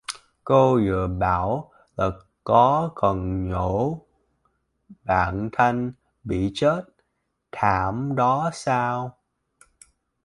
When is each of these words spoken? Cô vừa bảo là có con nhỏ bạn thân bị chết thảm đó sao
Cô 0.43 0.79
vừa 0.85 1.07
bảo 1.07 1.71
là 1.95 2.11
có 2.43 2.91
con 2.95 3.47
nhỏ 3.49 3.71
bạn 5.03 5.49
thân 5.51 5.93
bị 6.23 6.51
chết 6.55 6.81
thảm 7.51 8.15
đó 8.15 8.49
sao 8.53 9.17